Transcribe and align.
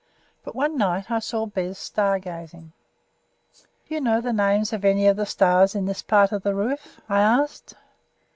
But 0.43 0.55
one 0.55 0.77
night 0.79 1.11
I 1.11 1.19
saw 1.19 1.45
Bez 1.45 1.77
star 1.77 2.17
gazing. 2.17 2.71
"Do 3.87 3.93
you 3.93 4.01
know 4.01 4.19
the 4.19 4.33
names 4.33 4.73
of 4.73 4.83
any 4.83 5.05
of 5.05 5.15
the 5.15 5.27
stars 5.27 5.75
in 5.75 5.85
this 5.85 6.01
part 6.01 6.31
of 6.31 6.41
the 6.41 6.55
roof?" 6.55 6.99
I 7.07 7.19
asked. 7.21 7.75